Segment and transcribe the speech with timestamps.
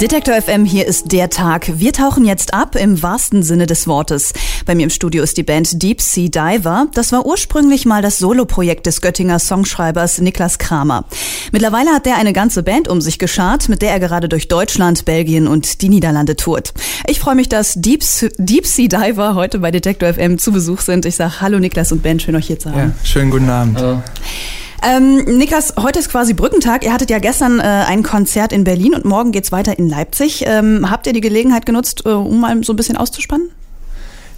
[0.00, 1.72] Detektor FM, hier ist der Tag.
[1.80, 4.32] Wir tauchen jetzt ab im wahrsten Sinne des Wortes.
[4.64, 6.86] Bei mir im Studio ist die Band Deep Sea Diver.
[6.94, 11.04] Das war ursprünglich mal das Soloprojekt des Göttinger Songschreibers Niklas Kramer.
[11.50, 15.04] Mittlerweile hat der eine ganze Band um sich geschart, mit der er gerade durch Deutschland,
[15.04, 16.74] Belgien und die Niederlande tourt.
[17.08, 18.04] Ich freue mich, dass Deep,
[18.38, 21.06] Deep Sea Diver heute bei Detektor FM zu Besuch sind.
[21.06, 22.78] Ich sage Hallo Niklas und Ben, schön euch hier zu haben.
[22.78, 23.76] Ja, schönen guten Abend.
[23.78, 24.00] Hallo.
[24.82, 26.84] Ähm, Niklas, heute ist quasi Brückentag.
[26.84, 30.44] Ihr hattet ja gestern äh, ein Konzert in Berlin und morgen geht's weiter in Leipzig.
[30.46, 33.50] Ähm, habt ihr die Gelegenheit genutzt, äh, um mal so ein bisschen auszuspannen?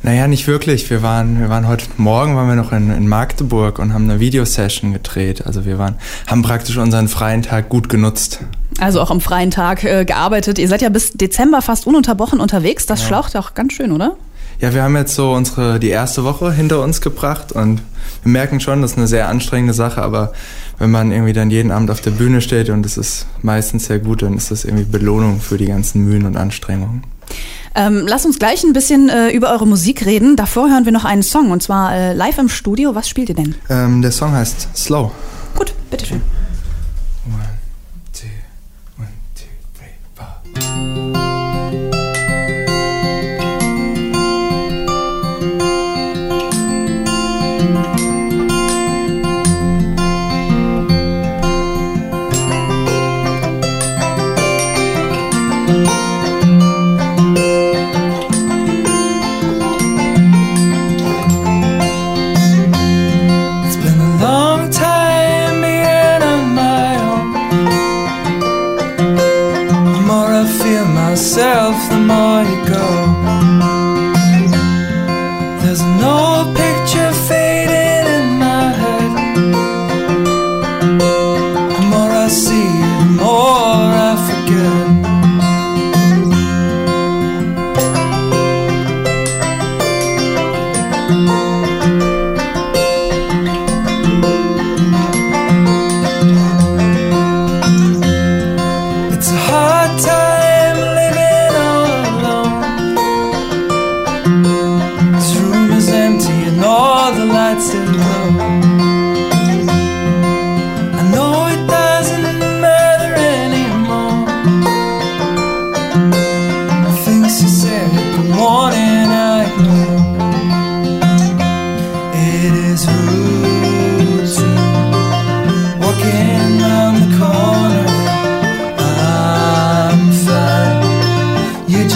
[0.03, 0.89] Naja, nicht wirklich.
[0.89, 4.19] Wir waren, wir waren heute Morgen waren wir noch in, in Magdeburg und haben eine
[4.19, 5.47] Videosession gedreht.
[5.47, 8.41] Also wir waren, haben praktisch unseren freien Tag gut genutzt.
[8.79, 10.59] Also auch am freien Tag äh, gearbeitet.
[10.59, 12.87] Ihr seid ja bis Dezember fast ununterbrochen unterwegs.
[12.87, 13.09] Das ja.
[13.09, 14.17] schlaucht auch ganz schön, oder?
[14.61, 17.81] Ja, wir haben jetzt so unsere die erste Woche hinter uns gebracht und
[18.23, 20.33] wir merken schon, das ist eine sehr anstrengende Sache, aber
[20.79, 23.99] wenn man irgendwie dann jeden Abend auf der Bühne steht und es ist meistens sehr
[23.99, 27.05] gut, dann ist das irgendwie Belohnung für die ganzen Mühen und Anstrengungen.
[27.75, 30.37] Ähm, lass uns gleich ein bisschen äh, über eure Musik reden.
[30.37, 32.95] Davor hören wir noch einen Song und zwar äh, live im Studio.
[32.95, 33.55] Was spielt ihr denn?
[33.71, 35.11] Ähm, der Song heißt Slow.
[35.55, 36.21] Gut, bitteschön.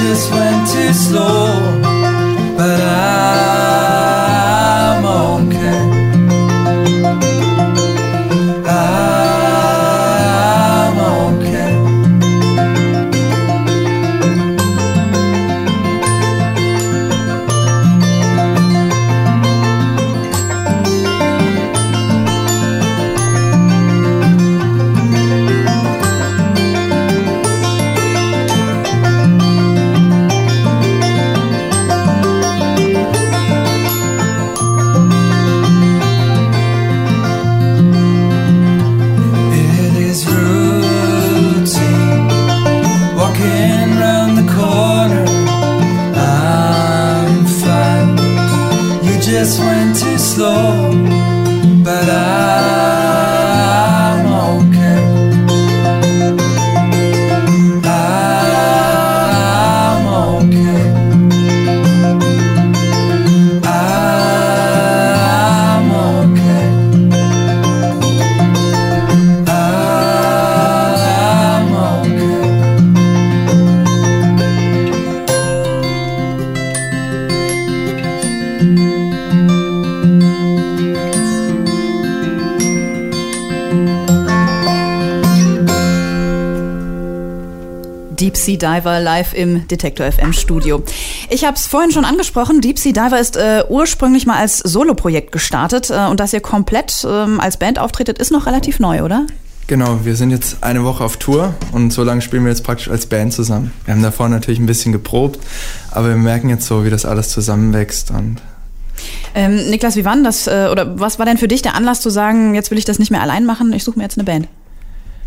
[0.04, 1.83] just went too slow.
[88.16, 90.82] Deep Sea Diver live im Detektor FM Studio.
[91.30, 95.32] Ich habe es vorhin schon angesprochen, Deep Sea Diver ist äh, ursprünglich mal als Soloprojekt
[95.32, 99.26] gestartet äh, und dass ihr komplett ähm, als Band auftretet, ist noch relativ neu, oder?
[99.66, 102.88] Genau, wir sind jetzt eine Woche auf Tour und so lange spielen wir jetzt praktisch
[102.90, 103.72] als Band zusammen.
[103.86, 105.40] Wir haben davor natürlich ein bisschen geprobt,
[105.90, 108.42] aber wir merken jetzt so, wie das alles zusammenwächst und
[109.34, 112.00] ähm, Niklas, wie war denn das, äh, oder was war denn für dich der Anlass
[112.00, 114.24] zu sagen, jetzt will ich das nicht mehr allein machen, ich suche mir jetzt eine
[114.24, 114.48] Band?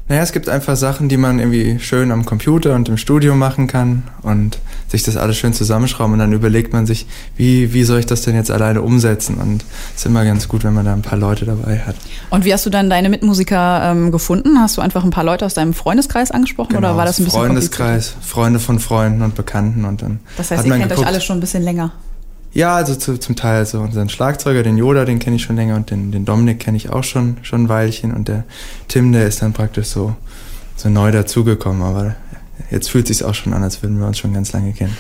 [0.10, 3.68] Naja, es gibt einfach Sachen, die man irgendwie schön am Computer und im Studio machen
[3.68, 4.58] kann und
[4.88, 8.22] sich das alles schön zusammenschrauben und dann überlegt man sich, wie, wie soll ich das
[8.22, 9.36] denn jetzt alleine umsetzen?
[9.36, 11.96] Und es ist immer ganz gut, wenn man da ein paar Leute dabei hat.
[12.30, 14.60] Und wie hast du dann deine Mitmusiker ähm, gefunden?
[14.62, 17.26] Hast du einfach ein paar Leute aus deinem Freundeskreis angesprochen genau, oder war das ein
[17.26, 20.22] bisschen Freundeskreis, Freunde von Freunden und Bekannten und dann.
[20.38, 21.92] Das heißt, ihr kennt geguckt, euch alle schon ein bisschen länger.
[22.54, 23.58] Ja, also zu, zum Teil.
[23.58, 26.78] Also unseren Schlagzeuger, den Yoda, den kenne ich schon länger und den, den Dominik kenne
[26.78, 28.14] ich auch schon, schon ein Weilchen.
[28.14, 28.44] Und der
[28.88, 30.16] Tim, der ist dann praktisch so,
[30.76, 31.82] so neu dazugekommen.
[31.84, 32.16] Aber
[32.72, 34.98] jetzt fühlt sich auch schon an, als würden wir uns schon ganz lange kennen.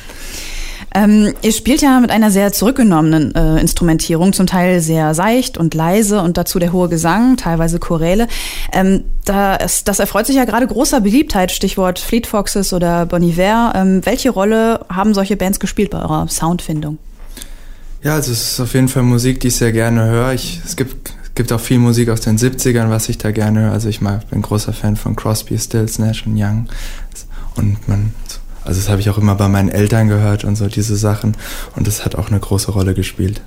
[0.93, 5.73] Ähm, ihr spielt ja mit einer sehr zurückgenommenen äh, Instrumentierung, zum Teil sehr seicht und
[5.73, 8.27] leise und dazu der hohe Gesang, teilweise Choräle.
[8.71, 13.73] Ähm, das, das erfreut sich ja gerade großer Beliebtheit, Stichwort Fleet Foxes oder Bon Iver.
[13.75, 16.97] Ähm, welche Rolle haben solche Bands gespielt bei eurer Soundfindung?
[18.03, 20.33] Ja, also es ist auf jeden Fall Musik, die ich sehr gerne höre.
[20.33, 23.71] Ich, es gibt, gibt auch viel Musik aus den 70ern, was ich da gerne höre.
[23.71, 26.67] Also ich mag, bin großer Fan von Crosby, Stills, Nash und Young.
[27.55, 28.13] Und man,
[28.63, 31.35] also das habe ich auch immer bei meinen Eltern gehört und so diese Sachen.
[31.75, 33.41] Und das hat auch eine große Rolle gespielt.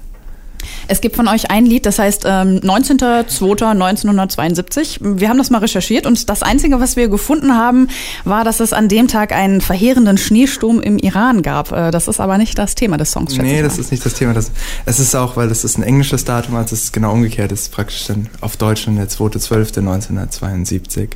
[0.90, 4.98] Es gibt von euch ein Lied, das heißt ähm, 19.02.1972.
[5.00, 7.86] Wir haben das mal recherchiert und das Einzige, was wir gefunden haben,
[8.24, 11.70] war, dass es an dem Tag einen verheerenden Schneesturm im Iran gab.
[11.70, 13.36] Äh, das ist aber nicht das Thema des Songs.
[13.36, 14.34] Nee, das ist nicht das Thema.
[14.34, 14.50] Das,
[14.84, 17.52] es ist auch, weil das ist ein englisches Datum, also es ist genau umgekehrt.
[17.52, 21.10] Es ist praktisch dann auf Deutsch dann der 2.12.1972.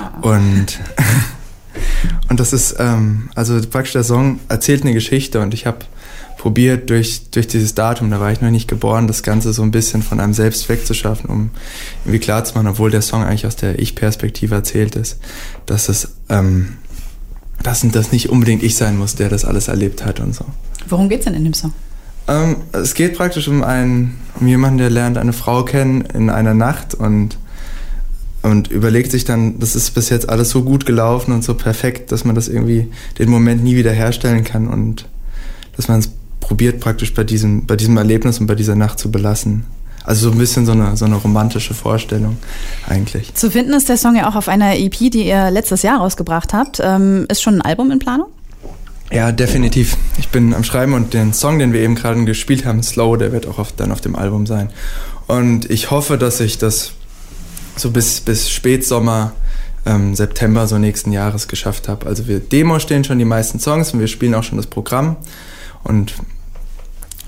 [0.00, 0.12] Ah.
[0.22, 0.80] Und
[2.30, 5.80] und das ist, ähm, also praktisch der Song erzählt eine Geschichte und ich habe
[6.38, 9.72] probiert, durch, durch dieses Datum, da war ich noch nicht geboren, das Ganze so ein
[9.72, 11.50] bisschen von einem selbst wegzuschaffen, um
[12.04, 15.18] irgendwie klarzumachen, obwohl der Song eigentlich aus der Ich-Perspektive erzählt ist,
[15.66, 16.76] dass es, ähm,
[17.62, 20.44] dass das nicht unbedingt ich sein muss, der das alles erlebt hat und so.
[20.88, 21.72] Worum geht's denn in dem Song?
[22.28, 26.54] Ähm, es geht praktisch um einen, um jemanden, der lernt eine Frau kennen in einer
[26.54, 27.36] Nacht und
[28.40, 32.12] und überlegt sich dann, das ist bis jetzt alles so gut gelaufen und so perfekt,
[32.12, 32.86] dass man das irgendwie
[33.18, 35.06] den Moment nie wieder herstellen kann und
[35.76, 36.10] dass man es
[36.48, 39.64] probiert praktisch bei diesem, bei diesem Erlebnis und bei dieser Nacht zu belassen.
[40.02, 42.38] Also so ein bisschen so eine, so eine romantische Vorstellung
[42.88, 43.34] eigentlich.
[43.34, 46.54] Zu finden ist der Song ja auch auf einer EP, die ihr letztes Jahr rausgebracht
[46.54, 46.80] habt.
[46.82, 48.28] Ähm, ist schon ein Album in Planung?
[49.10, 49.98] Ja, definitiv.
[50.18, 53.32] Ich bin am Schreiben und den Song, den wir eben gerade gespielt haben, Slow, der
[53.32, 54.70] wird auch auf, dann auf dem Album sein.
[55.26, 56.92] Und ich hoffe, dass ich das
[57.76, 59.32] so bis, bis Spätsommer,
[59.84, 62.06] ähm, September so nächsten Jahres geschafft habe.
[62.06, 65.16] Also wir Demo stehen schon die meisten Songs und wir spielen auch schon das Programm.
[65.84, 66.14] Und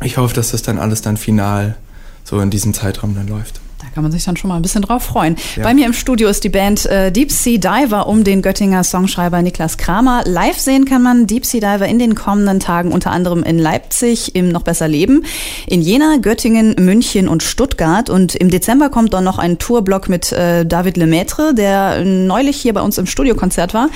[0.03, 1.77] ich hoffe, dass das dann alles dann final
[2.25, 3.61] so in diesem Zeitraum dann läuft
[3.95, 5.37] kann man sich dann schon mal ein bisschen drauf freuen.
[5.57, 5.65] Ja.
[5.65, 9.43] Bei mir im Studio ist die Band äh, Deep Sea Diver um den Göttinger Songschreiber
[9.43, 10.23] Niklas Kramer.
[10.25, 14.35] Live sehen kann man Deep Sea Diver in den kommenden Tagen unter anderem in Leipzig
[14.35, 15.25] im Noch besser Leben,
[15.67, 18.11] in Jena, Göttingen, München und Stuttgart.
[18.11, 22.75] Und im Dezember kommt dann noch ein Tourblock mit äh, David Lemaitre, der neulich hier
[22.75, 23.89] bei uns im Studiokonzert war.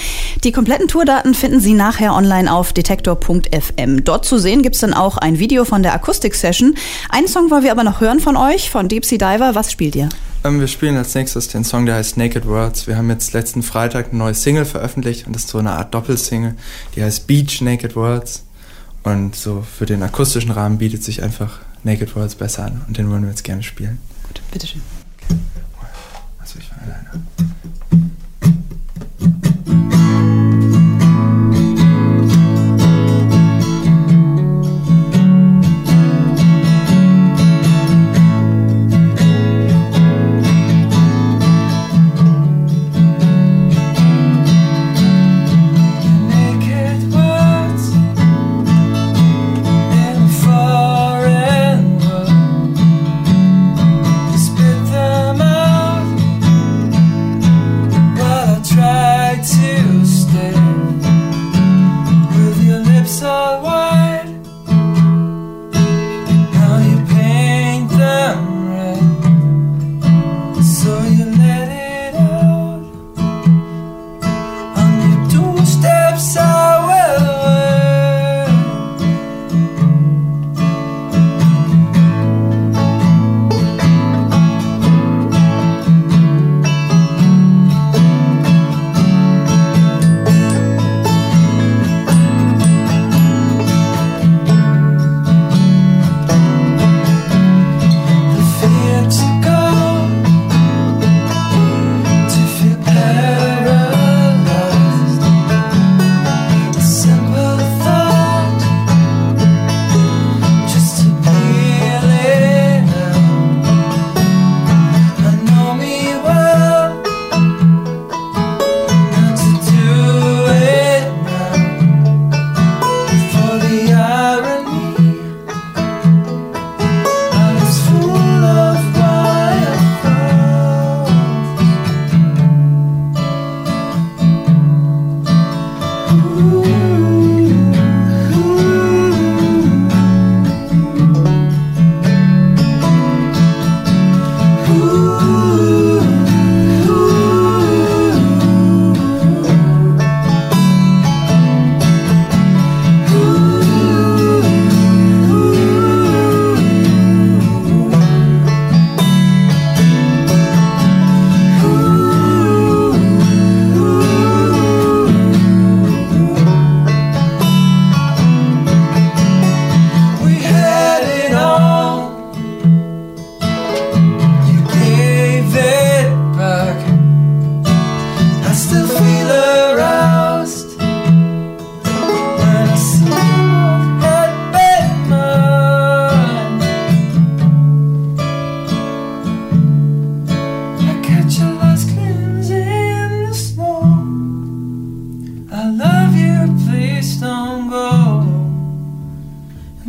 [0.42, 4.04] Die kompletten Tourdaten finden Sie nachher online auf detektor.fm.
[4.04, 6.74] Dort zu sehen gibt es dann auch ein Video von der Akustik-Session.
[7.10, 9.54] Einen Song wollen wir aber noch hören von euch, von Deep Sea Diver.
[9.54, 10.08] Was spielt spielt ihr?
[10.44, 12.86] Ähm, wir spielen als nächstes den Song, der heißt Naked Words.
[12.86, 15.92] Wir haben jetzt letzten Freitag eine neue Single veröffentlicht und das ist so eine Art
[15.92, 16.54] Doppelsingle,
[16.96, 18.44] die heißt Beach Naked Words.
[19.02, 23.10] Und so für den akustischen Rahmen bietet sich einfach Naked Words besser an und den
[23.10, 23.98] wollen wir jetzt gerne spielen.
[24.26, 24.80] Gut, bitteschön.
[25.28, 25.38] Okay.
[26.38, 27.10] Also ich fange alleine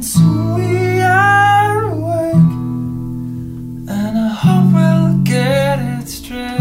[0.06, 2.54] until we are awake,
[3.90, 6.60] and I hope we'll get it straight.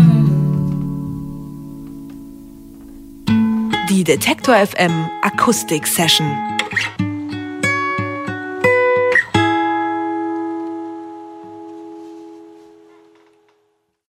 [3.89, 6.54] Die Detektor FM Akustik Session.